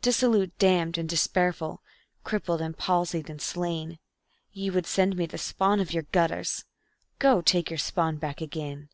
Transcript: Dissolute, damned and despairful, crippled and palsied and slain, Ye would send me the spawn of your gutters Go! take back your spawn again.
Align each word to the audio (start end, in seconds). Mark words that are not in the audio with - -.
Dissolute, 0.00 0.56
damned 0.56 0.96
and 0.96 1.06
despairful, 1.06 1.82
crippled 2.22 2.62
and 2.62 2.74
palsied 2.74 3.28
and 3.28 3.38
slain, 3.38 3.98
Ye 4.50 4.70
would 4.70 4.86
send 4.86 5.14
me 5.14 5.26
the 5.26 5.36
spawn 5.36 5.78
of 5.78 5.92
your 5.92 6.04
gutters 6.04 6.64
Go! 7.18 7.42
take 7.42 7.66
back 7.66 7.70
your 7.72 7.76
spawn 7.78 8.18
again. 8.22 8.88